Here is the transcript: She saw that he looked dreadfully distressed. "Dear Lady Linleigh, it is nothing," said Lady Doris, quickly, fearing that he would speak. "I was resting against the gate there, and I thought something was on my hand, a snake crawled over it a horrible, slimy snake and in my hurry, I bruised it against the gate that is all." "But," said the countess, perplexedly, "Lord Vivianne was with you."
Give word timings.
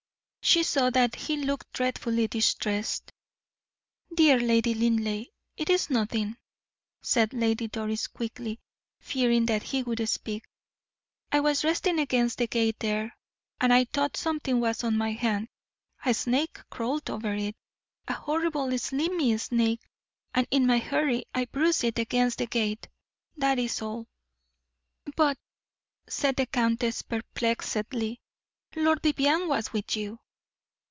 She 0.43 0.63
saw 0.63 0.89
that 0.89 1.15
he 1.15 1.37
looked 1.37 1.71
dreadfully 1.71 2.27
distressed. 2.27 3.11
"Dear 4.13 4.37
Lady 4.37 4.73
Linleigh, 4.73 5.27
it 5.55 5.69
is 5.69 5.89
nothing," 5.89 6.35
said 7.01 7.31
Lady 7.31 7.67
Doris, 7.67 8.07
quickly, 8.07 8.59
fearing 8.99 9.45
that 9.45 9.61
he 9.63 9.81
would 9.83 10.05
speak. 10.09 10.43
"I 11.31 11.39
was 11.39 11.63
resting 11.63 11.99
against 11.99 12.39
the 12.39 12.47
gate 12.47 12.79
there, 12.79 13.15
and 13.61 13.71
I 13.71 13.85
thought 13.85 14.17
something 14.17 14.59
was 14.59 14.83
on 14.83 14.97
my 14.97 15.11
hand, 15.11 15.47
a 16.05 16.13
snake 16.13 16.59
crawled 16.69 17.09
over 17.09 17.33
it 17.35 17.55
a 18.07 18.13
horrible, 18.13 18.77
slimy 18.77 19.37
snake 19.37 19.79
and 20.33 20.47
in 20.51 20.65
my 20.65 20.79
hurry, 20.79 21.23
I 21.33 21.45
bruised 21.45 21.83
it 21.85 21.97
against 21.99 22.39
the 22.39 22.47
gate 22.47 22.89
that 23.37 23.57
is 23.57 23.81
all." 23.81 24.07
"But," 25.15 25.37
said 26.09 26.35
the 26.35 26.47
countess, 26.47 27.03
perplexedly, 27.03 28.19
"Lord 28.75 29.01
Vivianne 29.03 29.47
was 29.47 29.71
with 29.71 29.95
you." 29.95 30.19